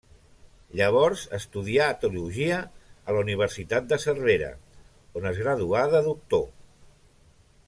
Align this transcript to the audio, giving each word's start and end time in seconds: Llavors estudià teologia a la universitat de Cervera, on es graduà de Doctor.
Llavors 0.77 1.25
estudià 1.37 1.89
teologia 2.05 2.57
a 3.11 3.17
la 3.17 3.23
universitat 3.27 3.93
de 3.93 4.01
Cervera, 4.07 4.51
on 5.21 5.33
es 5.35 5.43
graduà 5.47 5.89
de 5.97 6.05
Doctor. 6.13 6.47